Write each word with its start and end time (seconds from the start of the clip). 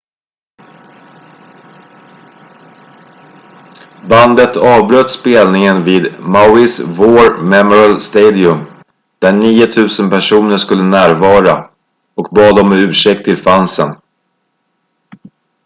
bandet 4.09 4.55
avbröt 4.57 5.11
spelningen 5.11 5.83
vid 5.83 6.15
mauis 6.19 6.79
war 6.79 7.41
memorial 7.41 7.99
stadium 7.99 8.65
där 9.19 9.33
9 9.33 9.67
000 9.99 10.09
personer 10.11 10.57
skulle 10.57 10.83
närvara 10.83 11.69
och 12.15 12.23
bad 12.31 12.59
om 12.59 12.71
ursäkt 12.73 13.25
till 13.25 13.37
fansen 13.37 13.95